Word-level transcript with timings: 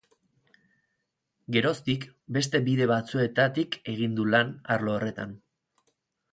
Geroztik, 1.57 2.07
beste 2.39 2.63
bide 2.69 2.89
batzuetatik 2.93 3.79
egin 3.95 4.19
du 4.21 4.29
lan 4.33 4.57
arlo 4.79 4.99
horretan. 4.99 5.41